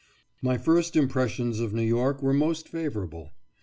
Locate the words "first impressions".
0.57-1.59